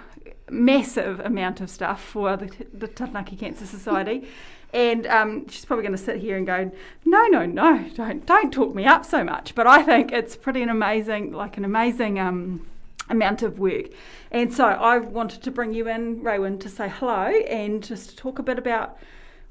[0.50, 4.28] massive amount of stuff for the, the Taranaki Cancer Society.
[4.74, 6.72] And um, she's probably going to sit here and go,
[7.06, 9.54] no, no, no, don't, don't talk me up so much.
[9.54, 12.66] But I think it's pretty an amazing, like an amazing um,
[13.08, 13.86] amount of work.
[14.32, 18.16] And so I wanted to bring you in, Raewyn, to say hello and just to
[18.16, 18.98] talk a bit about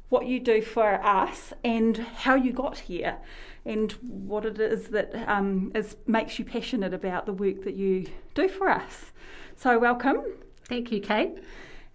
[0.08, 3.16] what you do for us and how you got here
[3.64, 8.06] and what it is that um, is, makes you passionate about the work that you
[8.34, 9.12] do for us.
[9.56, 10.24] So welcome.
[10.68, 11.38] Thank you, Kate.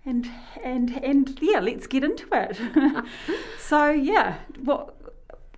[0.06, 0.30] And
[0.64, 2.58] and and yeah, let's get into it.
[3.60, 4.94] so yeah, what?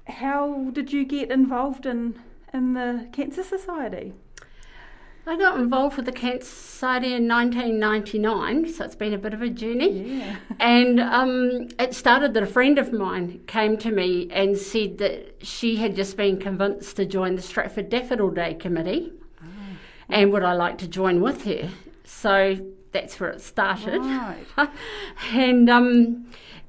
[0.08, 2.20] How did you get involved in
[2.52, 4.14] in the Cancer Society?
[5.28, 9.42] I got involved with the Cancer Society in 1999, so it's been a bit of
[9.42, 10.20] a journey.
[10.20, 10.38] Yeah.
[10.60, 15.46] And um, it started that a friend of mine came to me and said that
[15.46, 19.14] she had just been convinced to join the Stratford Daffodil Day Committee,
[20.10, 21.70] and would I like to join with her?
[22.04, 22.58] So
[22.92, 24.00] that's where it started.
[24.00, 24.46] Right.
[25.34, 26.26] and um,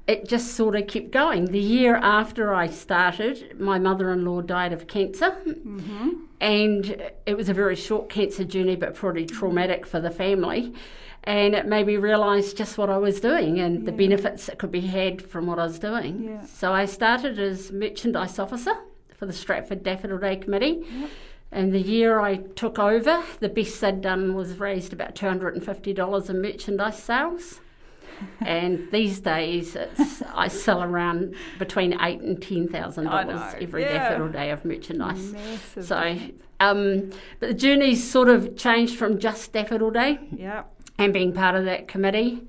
[0.07, 1.45] it just sort of kept going.
[1.45, 5.31] The year after I started, my mother in law died of cancer.
[5.47, 6.09] Mm-hmm.
[6.39, 10.73] And it was a very short cancer journey, but pretty traumatic for the family.
[11.23, 14.71] And it made me realise just what I was doing and the benefits that could
[14.71, 16.23] be had from what I was doing.
[16.23, 16.45] Yeah.
[16.47, 18.73] So I started as merchandise officer
[19.15, 20.83] for the Stratford Daffodil Day Committee.
[21.51, 26.41] And the year I took over, the best they'd done was raised about $250 in
[26.41, 27.59] merchandise sales.
[28.41, 34.09] And these days, it's, I sell around between eight and ten thousand dollars every yeah.
[34.09, 35.33] daffodil day of merchandise.
[35.33, 36.17] Massive So,
[36.59, 40.63] um, but the journey's sort of changed from just daffodil day Yeah.
[40.97, 42.47] and being part of that committee.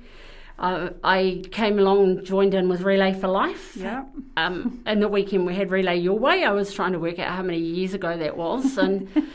[0.59, 3.77] Uh, I came along and joined in with Relay for Life.
[3.77, 4.05] Yeah.
[4.37, 6.45] Um, in the weekend we had Relay Your Way.
[6.45, 9.09] I was trying to work out how many years ago that was, and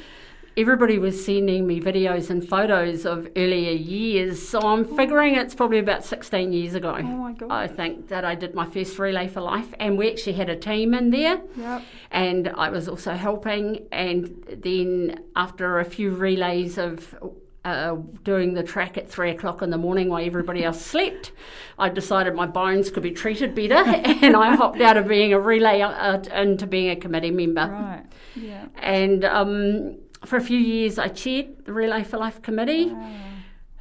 [0.57, 4.45] everybody was sending me videos and photos of earlier years.
[4.49, 6.95] So I'm figuring it's probably about 16 years ago.
[6.97, 7.51] Oh my God.
[7.51, 10.55] I think that I did my first Relay for Life, and we actually had a
[10.55, 11.81] team in there Yep.
[12.11, 13.85] and I was also helping.
[13.91, 17.15] And then after a few relays of
[17.63, 21.33] uh, doing the track at three o'clock in the morning while everybody else slept,
[21.77, 23.75] I decided my bones could be treated better,
[24.25, 27.67] and I hopped out of being a relay uh, into being a committee member.
[27.69, 28.05] Right.
[28.35, 28.67] Yeah.
[28.77, 32.95] And um, for a few years, I chaired the Relay for Life committee.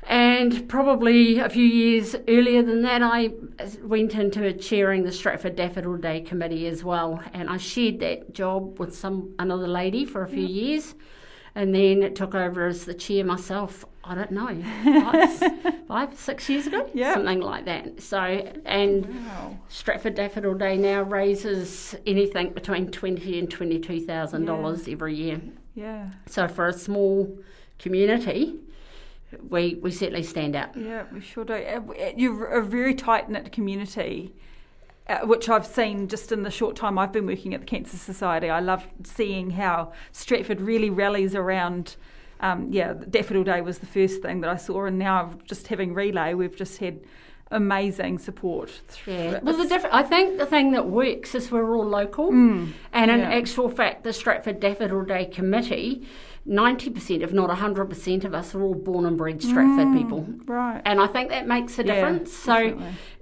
[0.08, 3.30] And probably a few years earlier than that, I
[3.82, 7.20] went into chairing the Stratford Daffodil Day Committee as well.
[7.32, 10.54] And I shared that job with some another lady for a few mm.
[10.54, 10.94] years.
[11.56, 16.48] And then it took over as the chair myself, I don't know, five, five six
[16.50, 16.88] years ago?
[16.92, 17.14] Yeah.
[17.14, 18.02] Something like that.
[18.02, 18.18] So,
[18.66, 19.56] and Wow.
[19.68, 25.40] Stratford Daffodil Day now raises anything between twenty and twenty-two thousand dollars every year.
[25.74, 26.10] Yeah.
[26.26, 27.36] So for a small
[27.78, 28.56] community,
[29.48, 30.76] we we certainly stand out.
[30.76, 31.54] Yeah, we sure do.
[31.54, 31.80] Uh,
[32.16, 34.34] You're a very tight knit community,
[35.08, 37.96] uh, which I've seen just in the short time I've been working at the Cancer
[37.96, 38.50] Society.
[38.50, 41.96] I love seeing how Stratford really rallies around.
[42.40, 45.94] Um, yeah, Daffodil Day was the first thing that I saw, and now just having
[45.94, 47.00] relay, we've just had
[47.50, 48.80] amazing support.
[49.06, 49.38] Yeah.
[49.42, 52.72] Well, the diff- I think the thing that works is we're all local, Mm.
[52.92, 53.30] and in yeah.
[53.30, 56.06] actual fact, the Stratford Daffodil Day Committee,
[56.44, 60.26] ninety percent, if not hundred percent, of us are all born and bred Stratford people,
[60.46, 60.82] right.
[60.84, 61.86] and I think that makes a Mm.
[61.86, 62.32] Yeah, difference.
[62.32, 62.78] so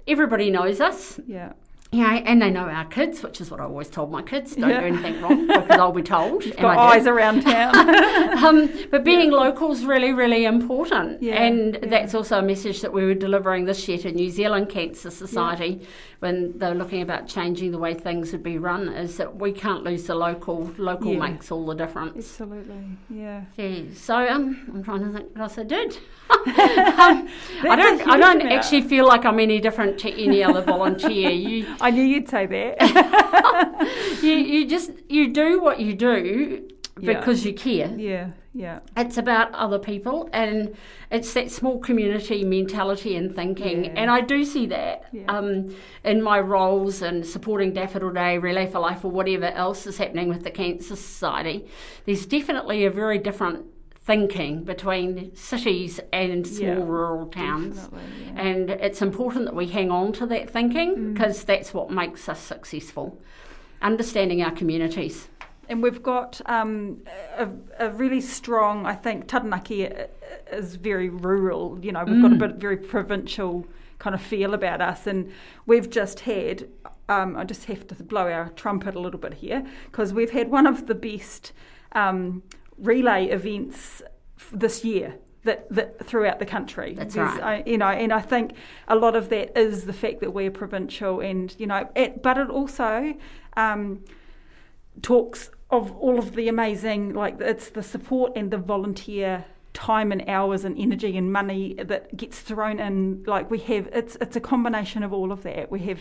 [0.07, 1.19] everybody knows us.
[1.27, 1.53] yeah.
[1.95, 4.55] Yeah, and they know our kids, which is what I always told my kids.
[4.55, 4.81] Don't Yeah.
[4.81, 6.43] do anything wrong because I'll be told.
[6.43, 7.01] and Got I did.
[7.01, 7.73] eyes around town.
[8.45, 11.21] um, but being local is really, really important.
[11.21, 11.89] Yeah, and yeah.
[11.89, 15.81] that's also a message that we were delivering this year to New Zealand Cancer Society
[16.19, 19.51] when they were looking about changing the way things would be run is that we
[19.51, 20.71] can't lose the local.
[20.77, 21.19] Local Yeah.
[21.27, 22.17] makes all the difference.
[22.17, 22.83] Absolutely.
[23.09, 23.43] Yeah.
[23.57, 25.97] Yeah, so um, I'm trying to think what else I did.
[26.31, 27.27] um,
[27.63, 28.07] I don't.
[28.07, 28.51] I don't amount.
[28.51, 31.29] actually feel like I'm any different to any other volunteer.
[31.29, 34.19] You, I knew you'd say that.
[34.23, 36.67] you, you just you do what you do
[36.99, 37.19] Yeah.
[37.19, 37.91] because you care.
[37.95, 38.31] yeah.
[38.57, 38.79] Yeah.
[38.95, 40.75] It's about other people and
[41.11, 43.83] it's that small community mentality and thinking.
[43.83, 43.91] Yeah.
[43.97, 45.25] And I do see that Yeah.
[45.27, 49.97] um, in my roles and supporting Daffodil Day, Relay for Life, or whatever else is
[49.97, 51.65] happening with the Cancer Society.
[52.05, 53.65] There's definitely a very different
[54.05, 56.83] thinking between cities and small Yeah.
[56.83, 57.89] rural towns.
[57.91, 58.41] Yeah.
[58.41, 60.49] And it's important that we hang on to that Mm.
[60.51, 63.19] thinking because that's what makes us successful.
[63.81, 65.27] Understanding our communities.
[65.67, 67.01] And we've got um,
[67.35, 67.49] a,
[67.79, 69.89] a really strong, I think, Taranaki
[70.51, 71.79] is very rural.
[71.81, 73.65] You know, we've got a bit very provincial
[73.97, 75.07] kind of feel about us.
[75.07, 75.31] And
[75.65, 76.67] we've just had,
[77.09, 80.51] um, I just have to blow our trumpet a little bit here, because we've had
[80.51, 81.51] one of the best
[81.93, 82.43] um,
[82.77, 84.01] relay events
[84.37, 85.15] f- this year.
[85.43, 87.63] That, that throughout the country, That's There's, right.
[87.63, 88.53] I, you know, and I think
[88.87, 92.39] a lot of that is the fact that we're provincial, and you know, it, but
[92.39, 93.13] it also
[93.55, 94.03] um,
[95.03, 100.27] talks of all of the amazing, like it's the support and the volunteer time and
[100.27, 103.23] hours and energy and money that gets thrown in.
[103.27, 105.69] Like we have, it's it's a combination of all of that.
[105.69, 105.99] We have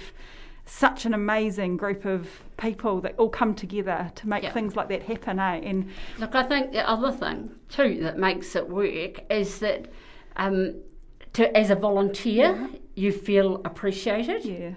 [0.66, 4.52] such an amazing group of people that all come together to make Yeah.
[4.52, 5.38] things like that happen.
[5.38, 5.60] Eh?
[5.62, 9.88] And Look, I think the other thing too that makes it work is that
[10.36, 10.74] um,
[11.34, 14.44] to, as a volunteer, you feel appreciated.
[14.44, 14.70] yeah,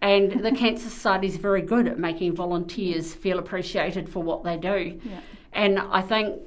[0.00, 4.56] And the Cancer Society is very good at making volunteers feel appreciated for what they
[4.56, 5.00] do.
[5.04, 5.20] yeah,
[5.52, 6.40] And I think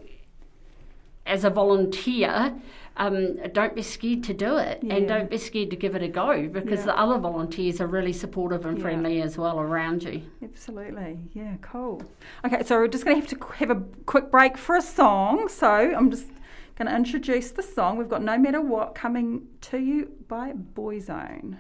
[1.26, 2.54] as a volunteer,
[2.98, 6.08] um, don't be scared to do it and don't be scared to give it a
[6.08, 6.86] go because Yeah.
[6.88, 8.84] the other volunteers are really supportive and Yeah.
[8.84, 10.22] friendly as well around you.
[10.44, 11.20] absolutely.
[11.34, 12.02] Yeah, cool.
[12.46, 15.50] Okay, so we're just going to have to have a quick break for a song.
[15.50, 16.28] So I'm just
[16.78, 17.98] going to introduce the song.
[17.98, 21.58] We've got No Matter What coming to you by Boyzone.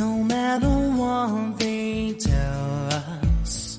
[0.00, 2.88] No matter what they tell
[3.42, 3.78] us,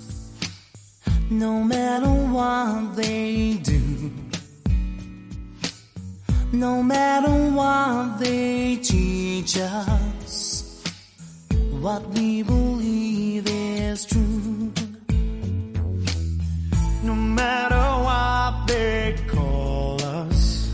[1.32, 4.12] no matter what they do,
[6.54, 10.84] no matter what they teach us,
[11.80, 14.72] what we believe is true.
[17.02, 20.70] No matter what they call us,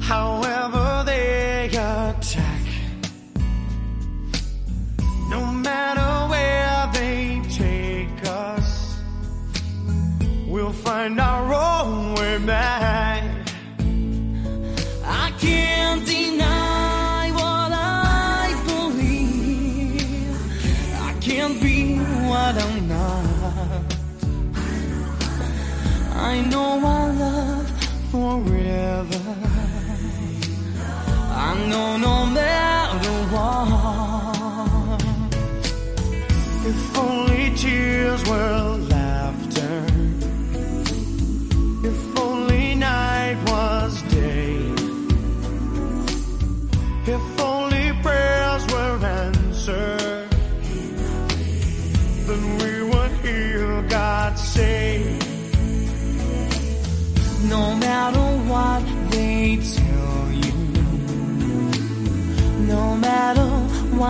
[0.00, 0.43] however
[31.64, 32.13] Know no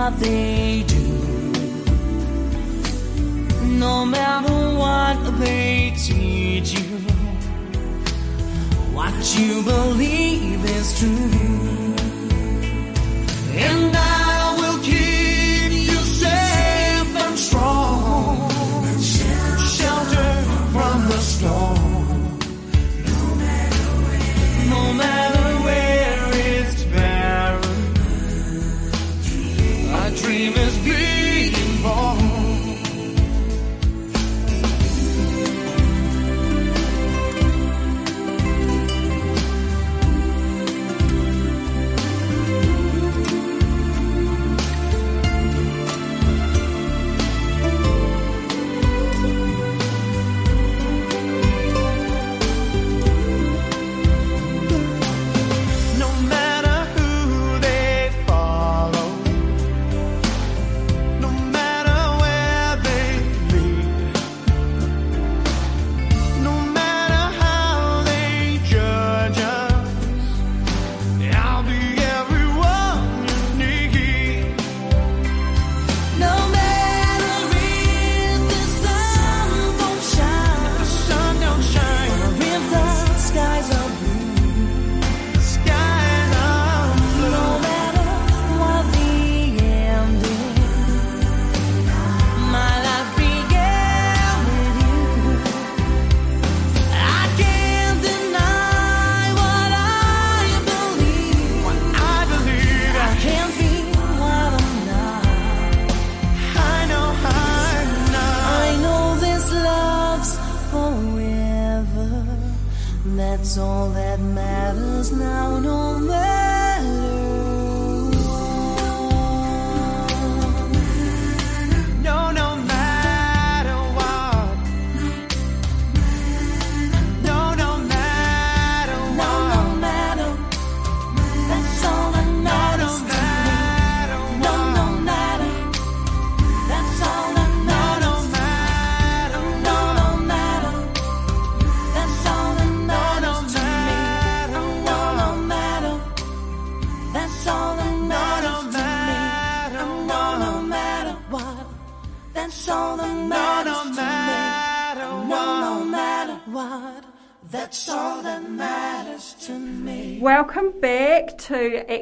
[0.04, 1.06] what they do,
[3.62, 6.98] no matter what they teach you,
[8.92, 11.83] what you believe is true.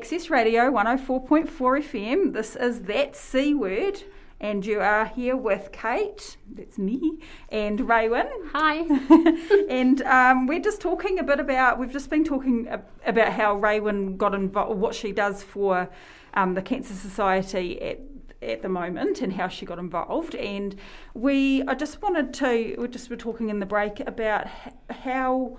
[0.03, 2.33] Access Radio 104.4 FM.
[2.33, 4.03] This is That C Word,
[4.41, 8.29] and you are here with Kate, that's me, and Raewyn.
[8.53, 8.79] Hi.
[9.71, 12.67] and um, we're just talking a bit about, we've just been talking
[13.07, 15.89] about how Raewyn got involved, what she does for
[16.35, 18.01] um, the Cancer Society at
[18.43, 20.75] at the moment and how she got involved and
[21.15, 24.49] we I just wanted to we just were talking in the break about
[24.91, 25.59] how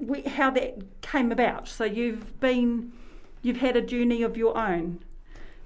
[0.00, 2.90] we, how that came about so you've been
[3.44, 5.00] you've had a journey of your own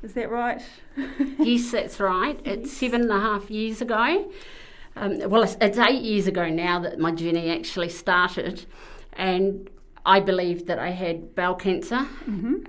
[0.02, 0.62] is that right
[1.38, 2.40] yes, that's right.
[2.44, 4.30] It's seven and a half years ago.
[4.97, 8.66] Um, well, it's, it's eight years ago now that my journey actually started,
[9.12, 9.70] and
[10.04, 12.06] I believed that I had bowel cancer.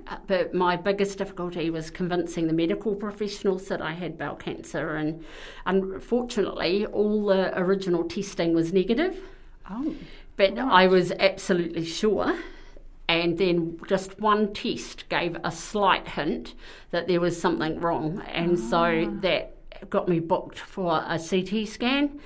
[0.07, 4.95] Uh, but my biggest difficulty was convincing the medical professionals that I had bowel cancer,
[4.95, 5.23] and
[5.65, 9.23] unfortunately, all the original testing was negative.
[9.69, 9.95] oh
[10.37, 12.37] But I was absolutely sure.
[13.09, 16.53] And then just one test gave a slight hint
[16.91, 18.21] that there was something wrong.
[18.31, 19.19] And so ah.
[19.21, 19.55] that
[19.89, 22.19] got me booked for a CT scan.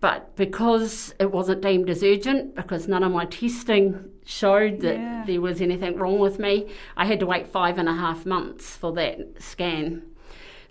[0.00, 5.24] But because it wasn't deemed as urgent, because none of my testing showed that Yeah.
[5.26, 6.66] there was anything wrong with me,
[6.98, 10.02] I had to wait five and a half months for that scan.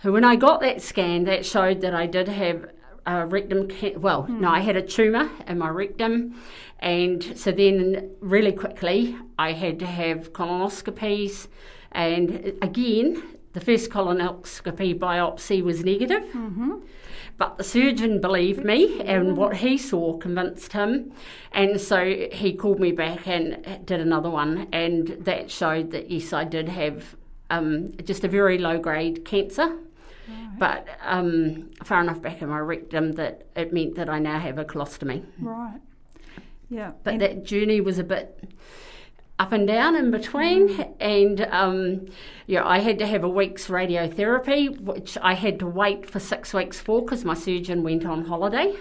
[0.04, 2.70] So when I got that scan, that showed that I did have
[3.06, 3.68] a rectum.
[3.68, 6.36] Can- well, no, I had a tumour in my rectum,
[6.80, 11.48] and so then really quickly I had to have colonoscopies,
[11.92, 16.24] and again the first colonoscopy biopsy was negative.
[17.38, 21.14] But the surgeon believed me, and what he saw convinced him.
[21.54, 26.34] And so he called me back and did another one, and that showed that yes,
[26.34, 27.16] I did have
[27.50, 29.78] um, just a very low grade cancer,
[30.58, 34.58] but um, far enough back in my rectum that it meant that I now have
[34.58, 35.24] a colostomy.
[35.40, 35.80] right.
[36.70, 36.92] Yeah.
[37.04, 38.44] But And- that journey was a bit
[39.40, 42.06] up and down in between, and um,
[42.46, 46.54] yeah, I had to have a week's radiotherapy, which I had to wait for six
[46.54, 48.74] weeks for because my surgeon went on holiday.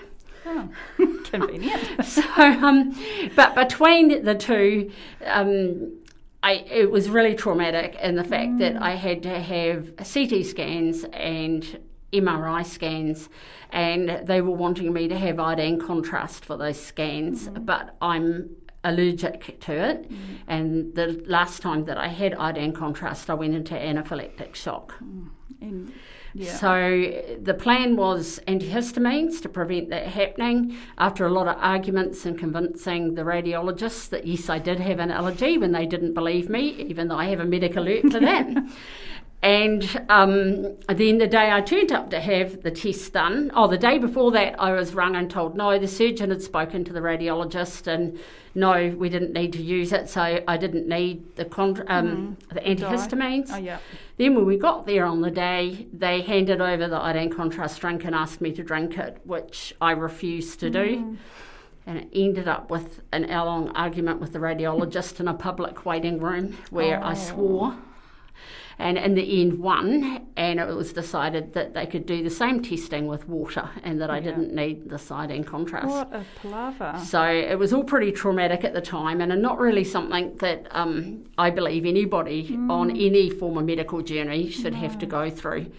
[0.44, 0.68] oh,
[1.24, 2.04] convenient.
[2.04, 2.92] So, um,
[3.36, 4.90] but between the two,
[5.24, 5.92] um,
[6.42, 11.04] I, it was really traumatic in the fact that I had to have CT scans
[11.12, 11.80] and
[12.12, 13.28] MRI scans,
[13.70, 17.64] and they were wanting me to have iodine contrast for those scans, mm-hmm.
[17.64, 18.50] but I'm
[18.84, 20.10] allergic to it.
[20.10, 20.34] Mm-hmm.
[20.46, 24.94] And the last time that I had iodine contrast, I went into anaphylactic shock.
[25.02, 25.30] Mm.
[25.60, 25.92] and
[26.34, 30.76] yeah So the plan was antihistamines to prevent that happening.
[30.96, 35.10] After a lot of arguments and convincing the radiologists that yes, I did have an
[35.10, 38.48] allergy when they didn't believe me, even though I have a medical alert for that.
[39.40, 43.78] And um, then the day I turned up to have the test done, oh, the
[43.78, 46.98] day before that, I was rung and told no, the surgeon had spoken to the
[47.00, 48.18] radiologist and
[48.56, 52.60] no, we didn't need to use it, so I didn't need the, con- um, the
[52.60, 53.50] antihistamines.
[53.52, 53.78] Oh, yeah.
[54.16, 58.04] Then when we got there on the day, they handed over the iodine contrast drink
[58.04, 61.16] and asked me to drink it, which I refused to do.
[61.86, 66.18] And it ended up with an hour-long argument with the radiologist in a public waiting
[66.18, 67.76] room where I swore.
[68.80, 72.62] And in the end, won, and it was decided that they could do the same
[72.62, 75.88] testing with water, and that I didn't need the iodine contrast.
[75.88, 77.00] What a palaver.
[77.04, 81.24] So it was all pretty traumatic at the time, and not really something that um,
[81.36, 85.72] I believe anybody on any form of medical journey should have to go through.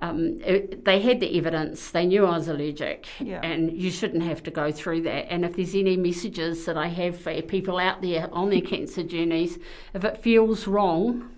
[0.00, 3.40] Um, it, they had the evidence, they knew I was allergic, Yeah.
[3.42, 5.26] and you shouldn't have to go through that.
[5.32, 9.02] And if there's any messages that I have for people out there on their cancer
[9.02, 9.58] journeys,
[9.94, 11.30] if it feels wrong,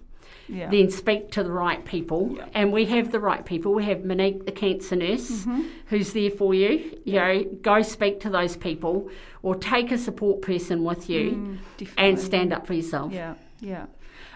[0.51, 0.69] Yeah.
[0.71, 2.35] then speak to the right people.
[2.37, 2.47] Yeah.
[2.55, 3.73] And we have the right people.
[3.73, 5.63] We have Monique, the cancer nurse, Mm-hmm.
[5.87, 6.99] who's there for you.
[7.05, 9.09] You know, go speak to those people
[9.43, 13.13] or take a support person with you Mm, and stand up for yourself.
[13.13, 13.87] Yeah, yeah.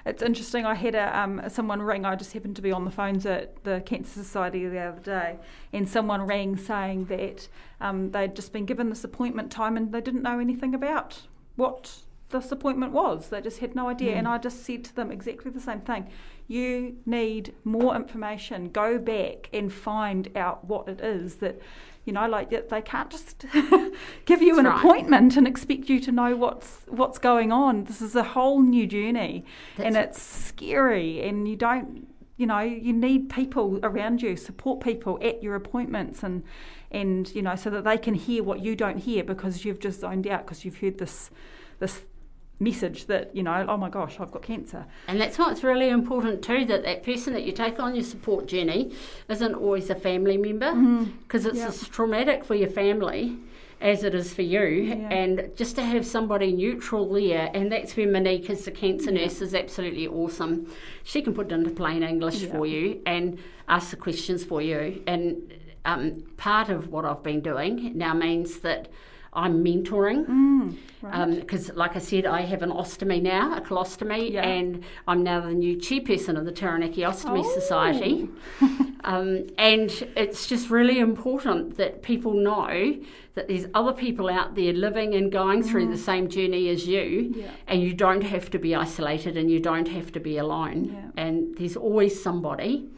[0.06, 0.66] It's interesting.
[0.66, 2.04] I had a, um, someone ring.
[2.04, 5.38] I just happened to be on the phones at the Cancer Society the other day,
[5.73, 7.49] and someone rang saying that
[7.80, 11.23] um, they'd just been given this appointment time and they didn't know anything about
[11.56, 12.00] what
[12.34, 13.28] this appointment was.
[13.28, 14.14] They just had no idea.
[14.16, 14.32] And hmm.
[14.32, 16.10] I just said to them exactly the same thing.
[16.46, 18.68] You need more information.
[18.70, 21.58] Go back and find out what it is that.
[22.06, 23.46] You know, like they can't just
[24.26, 24.78] give you an right.
[24.78, 27.84] appointment and expect you to know what's what's going on.
[27.84, 29.46] This is a whole new journey,
[29.78, 31.26] and it's scary.
[31.26, 36.22] And you don't, you know, you need people around you, support people at your appointments,
[36.22, 36.44] and
[36.90, 40.00] and you know, so that they can hear what you don't hear because you've just
[40.00, 41.30] zoned out because you've heard this
[41.78, 42.02] this
[42.61, 44.87] message that you know, oh my gosh, I've got cancer.
[45.08, 48.04] And that's why it's really important too that that person that you take on your
[48.04, 48.92] support journey
[49.28, 50.73] isn't always a family member
[51.23, 51.62] because it's Mm-hmm.
[51.62, 51.68] Yeah.
[51.68, 53.37] as traumatic for your family
[53.81, 54.61] as it is for you.
[54.61, 54.94] Yeah.
[55.11, 59.42] And just to have somebody neutral there, and that's where Monique as the cancer nurse
[59.42, 60.72] is absolutely awesome.
[61.02, 62.52] She can put it into plain English Yeah.
[62.52, 65.02] for you and ask the questions for you.
[65.07, 65.52] And
[65.85, 68.88] um, part of what I've been doing now means that
[69.35, 71.40] I'm mentoring Mm, right.
[71.40, 74.47] because, like I said, I have an ostomy now, a colostomy, Yeah.
[74.49, 77.55] and I'm now the new chairperson of the Taranaki Ostomy Oh.
[77.61, 78.29] Society.
[79.05, 82.97] um, and it's just really important that people know
[83.35, 87.33] that there's other people out there living and going through the same journey as you,
[87.33, 87.37] Mm.
[87.37, 87.51] Yeah.
[87.66, 90.85] and you don't have to be isolated and you don't have to be alone.
[90.94, 91.23] Yeah.
[91.25, 92.88] And there's always somebody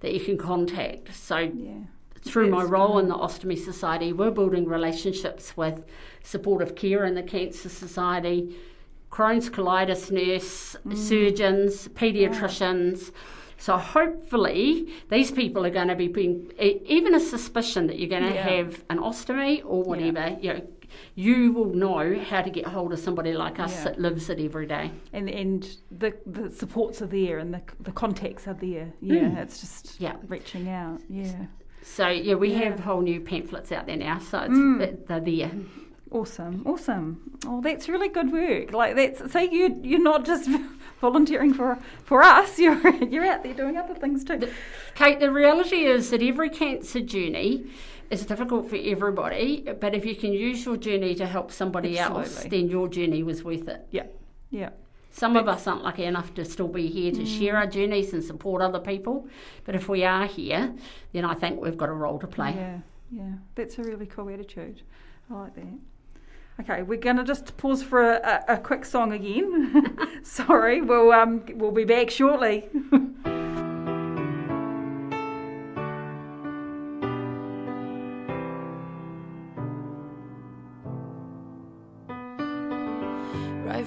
[0.00, 1.14] that you can contact.
[1.14, 1.78] So yeah.
[2.26, 5.84] Through my role in the Ostomy Society, we're building relationships with
[6.22, 8.56] supportive care in the Cancer Society,
[9.10, 10.96] Crohn's colitis nurse, Mm.
[10.96, 13.12] surgeons, paediatricians.
[13.58, 18.24] So hopefully these people are going to be being even a suspicion that you're going
[18.28, 18.48] to Yeah.
[18.48, 20.36] have an ostomy or whatever.
[20.40, 20.66] You know,
[21.14, 23.84] you will know how to get hold of somebody like us Yeah.
[23.84, 24.90] that lives it every day.
[25.12, 28.92] And and the the supports are there and the the contacts are there.
[29.00, 29.38] Yeah, Mm.
[29.38, 30.16] it's just Yeah.
[30.28, 31.00] reaching out.
[31.08, 31.46] Yeah.
[31.82, 32.58] So yeah, we Yeah.
[32.70, 34.18] have whole new pamphlets out there now.
[34.18, 35.06] So it's, Mm.
[35.06, 35.50] they're there.
[36.10, 37.38] Awesome, awesome.
[37.46, 38.72] Oh, that's really good work.
[38.72, 40.48] Like that's so you you're not just
[41.00, 42.58] volunteering for for us.
[42.64, 44.48] You're you're out there doing other things too.
[44.94, 47.66] Kate, the reality is that every cancer journey
[48.08, 52.44] is difficult for everybody, but if you can use your journey to help somebody else,
[52.44, 53.80] then your journey was worth it.
[53.90, 54.06] Yeah,
[54.50, 54.70] yeah,
[55.16, 58.22] Some of us aren't lucky enough to still be here to share our journeys and
[58.22, 59.26] support other people,
[59.64, 60.74] but if we are here,
[61.14, 62.52] then I think we've got a role to play.
[62.54, 63.32] yeah, yeah.
[63.54, 64.82] That's a really cool attitude.
[65.30, 65.78] I like that.
[66.60, 69.98] Okay, we're gonna just pause for a, a, a quick song again.
[70.22, 72.68] Sorry, we'll um we'll be back shortly.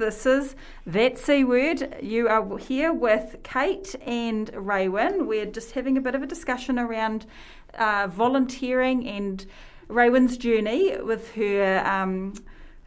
[0.00, 1.98] This is That C Word.
[2.00, 5.26] You are here with Kate and Raewyn.
[5.26, 7.26] We're just having a bit of a discussion around
[7.74, 9.44] uh, volunteering and
[9.88, 12.32] Raewyn's journey with her um,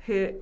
[0.07, 0.33] her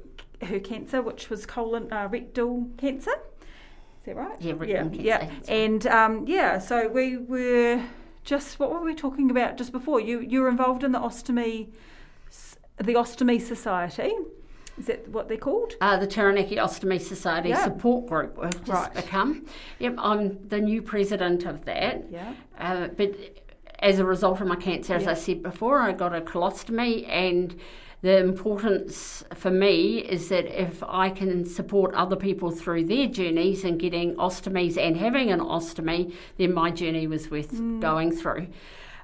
[0.41, 3.11] her cancer, which was colon uh, rectal cancer.
[3.11, 4.41] Is that right?
[4.41, 6.57] Yeah, rectal yeah, cancer, Yeah, and um, yeah.
[6.57, 7.83] So we were
[8.23, 9.99] just what were we talking about just before?
[9.99, 11.67] You you were involved in the ostomy
[12.77, 14.13] the Ostomy Society.
[14.77, 15.73] Is that what they're called?
[15.81, 17.63] Uh, the Taranaki Ostomy Society Yeah.
[17.63, 18.93] support group we've just Right.
[18.93, 19.45] become.
[19.79, 22.05] Yep, I'm the new president of that.
[22.09, 22.33] Yeah.
[22.59, 23.11] Uh, but
[23.79, 25.11] as a result of my cancer, as Yeah.
[25.11, 27.55] I said before, I got a colostomy, and
[28.01, 33.63] the importance for me is that if I can support other people through their journeys
[33.63, 37.79] and getting ostomies and having an ostomy, then my journey was worth Mm.
[37.79, 38.47] going through.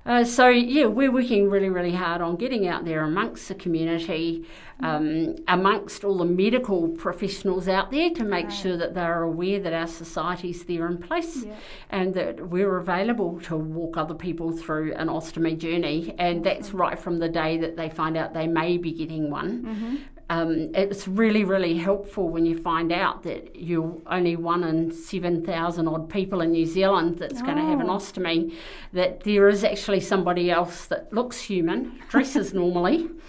[0.08, 4.46] Uh, so yeah, we're working really, really hard on getting out there amongst the community,
[4.80, 9.74] um, amongst all the medical professionals out there to make sure that they're aware that
[9.74, 11.54] our society's there in place Yeah.
[11.90, 16.16] and that we're available to walk other people through an ostomy journey.
[16.18, 20.06] And that's right from the day that they find out they may be getting one.
[20.30, 25.88] Um, it's really, really helpful when you find out that you're only one in 7,000
[25.88, 27.94] odd people in New Zealand that's going to have an Oh.
[27.98, 28.54] ostomy,
[28.92, 33.10] that there is actually somebody else that looks human, dresses normally.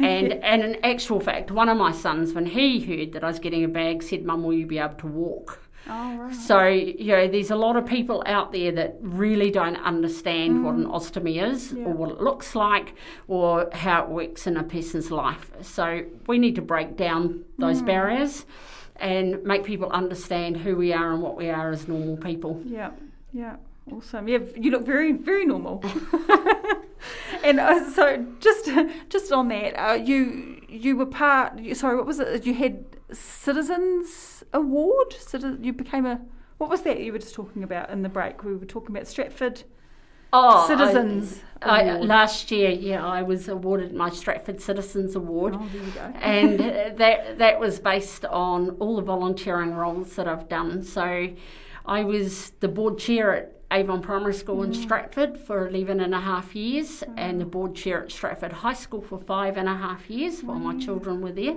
[0.00, 3.40] And, and in actual fact, one of my sons, when he heard that I was
[3.40, 5.58] getting a bag, said, Mum, will you be able to walk?
[5.88, 6.34] Oh, right.
[6.34, 10.74] So, you know, there's a lot of people out there that really don't understand what
[10.74, 11.84] an ostomy is Yeah.
[11.84, 12.94] or what it looks like
[13.26, 15.50] or how it works in a person's life.
[15.62, 18.44] So, we need to break down those barriers
[18.96, 22.60] and make people understand who we are and what we are as normal people.
[22.66, 22.90] Yeah,
[23.32, 23.56] yeah,
[23.90, 24.28] awesome.
[24.28, 25.82] Yeah, you look very, very normal.
[27.44, 28.68] and uh, so, just,
[29.08, 31.60] just on that, uh, you, you were part.
[31.74, 32.44] Sorry, what was it?
[32.44, 35.10] You had Citizens Award.
[35.10, 36.20] Citi- you became a.
[36.58, 38.42] What was that you were just talking about in the break?
[38.42, 39.62] We were talking about Stratford
[40.32, 45.54] Oh, Citizens I, I, last year, yeah, I was awarded my Stratford Citizens Award.
[45.56, 46.00] Oh, there you go.
[46.20, 50.82] and uh, that that was based on all the volunteering roles that I've done.
[50.82, 51.30] So
[51.86, 56.20] I was the board chair at Avon Primary School in Stratford for 11 and a
[56.20, 60.08] half years and the board chair at Stratford High School for five and a half
[60.10, 61.56] years while my children were there.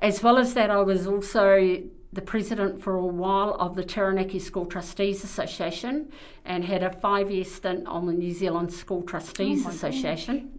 [0.00, 1.82] As well as that, I was also
[2.12, 6.10] the president for a while of the Taranaki School Trustees Association
[6.44, 10.58] and had a five year stint on the New Zealand School Trustees Association.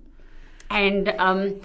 [0.70, 1.62] And um,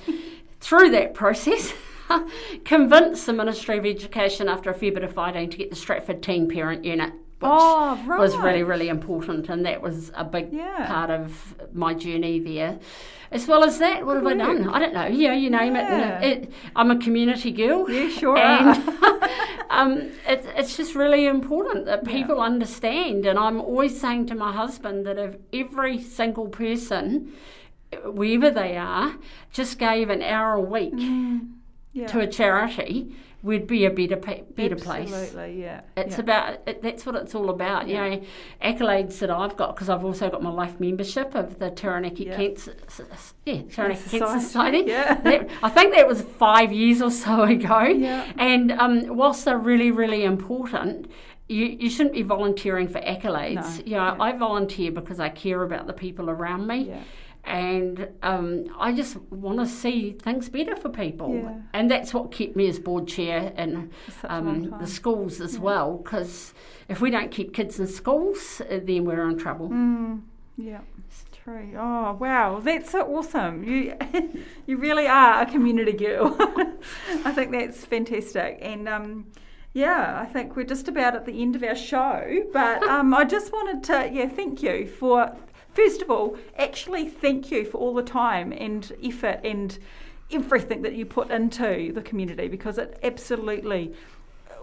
[0.61, 1.72] through that process,
[2.64, 6.22] convinced the Ministry of Education after a fair bit of fighting to get the Stratford
[6.22, 10.87] Teen Parent Unit, which Oh, was really, really important, and that was a big Yeah.
[10.87, 12.78] part of my journey there.
[13.31, 14.68] As well as that, what have I done?
[14.68, 15.07] I don't know.
[15.07, 16.20] Yeah, you name Yeah.
[16.20, 16.42] it.
[16.44, 16.52] it.
[16.76, 17.90] I'm a community girl.
[17.90, 18.76] Yeah, sure and,
[19.70, 19.92] um,
[20.28, 23.24] it, it's just really important that people understand.
[23.24, 27.33] And I'm always saying to my husband that if every single person,
[28.05, 29.16] wherever they are,
[29.50, 30.92] just gave an hour a week
[31.94, 32.07] Yeah.
[32.09, 35.12] to a charity, we'd be a better, pa- better place.
[35.12, 35.81] Absolutely, yeah.
[35.96, 36.20] It's yeah.
[36.20, 37.88] about it, that's what it's all about.
[37.88, 38.22] You know,
[38.62, 42.37] accolades that I've got because I've also got my life membership of the Taranaki Yeah.
[42.37, 42.74] Cancer,
[43.44, 44.85] yeah, Taranaki Society, Cancer Society.
[44.87, 45.14] yeah.
[45.20, 47.81] That- I think that was five years or so ago.
[47.83, 48.31] Yeah.
[48.38, 51.11] And um, whilst they're really, really important.
[51.48, 53.55] You, you shouldn't be volunteering for accolades.
[53.81, 54.16] No, you know, yeah.
[54.18, 57.02] I volunteer because I care about the people around me Yeah.
[57.44, 61.35] And um, I just want to see things better for people.
[61.35, 61.55] Yeah.
[61.72, 65.40] And that's what kept me as board chair in such a long um, the schools
[65.40, 66.55] as well, because
[66.88, 69.70] if we don't keep kids in schools, uh, then we're in trouble.
[69.70, 70.22] Mm,
[70.57, 71.74] yeah, it's true.
[71.76, 73.64] Oh wow, that's so awesome.
[73.64, 73.96] You
[74.66, 76.37] you really are a community girl.
[77.24, 78.59] I think that's fantastic.
[78.62, 79.26] And um,
[79.72, 82.44] yeah, I think we're just about at the end of our show.
[82.52, 85.35] But um, I just wanted to yeah thank you for
[85.72, 89.78] first of all actually thank you for all the time and effort and
[90.30, 93.92] everything that you put into the community because it absolutely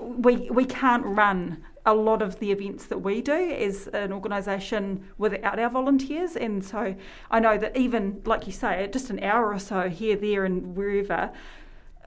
[0.02, 5.04] we we can't run a lot of the events that we do as an organisation
[5.17, 6.95] without our volunteers, and so
[7.32, 10.76] I know that even like you say, just an hour or so here, there, and
[10.76, 11.32] wherever.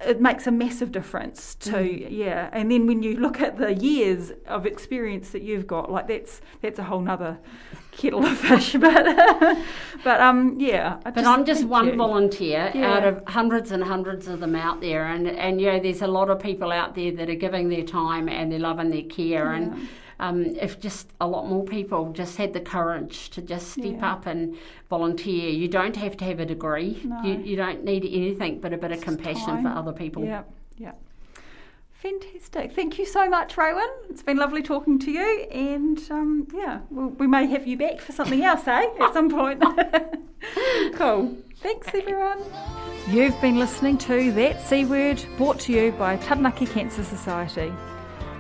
[0.05, 2.07] It makes a massive difference to mm.
[2.11, 6.09] yeah, and then when you look at the years of experience that you've got, like
[6.09, 7.39] that's that's a whole nother
[7.93, 8.75] kettle of fish.
[8.81, 9.05] But
[10.05, 11.97] but um yeah, I But I'm just one you.
[11.97, 12.93] volunteer Yeah.
[12.95, 16.07] out of hundreds and hundreds of them out there, and and you know, there's a
[16.19, 19.03] lot of people out there that are giving their time and their love and their
[19.19, 19.89] care, and
[20.21, 24.13] um, if just a lot more people just had the courage to just step Yeah.
[24.13, 24.57] up and
[24.89, 27.01] volunteer, you don't have to have a degree.
[27.05, 27.23] No.
[27.25, 30.25] You you don't need anything but a bit of compassion for other people.
[30.25, 30.43] Yeah,
[30.79, 30.93] yeah.
[32.03, 32.73] Fantastic.
[32.73, 33.89] Thank you so much, Rowan.
[34.11, 38.01] It's been lovely talking to you, and um, yeah, we we may have you back
[38.01, 38.87] for something else, eh?
[39.01, 39.63] At some point.
[40.95, 41.37] cool.
[41.61, 42.43] Thanks, everyone.
[43.09, 47.73] You've been listening to That C Word, brought to you by Taranaki Cancer Society.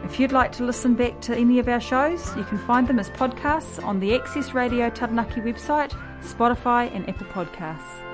[0.03, 2.99] If you'd like to listen back to any of our shows, you can find them
[2.99, 8.12] as podcasts on the Access Radio Taranaki website, Spotify, and Apple Podcasts.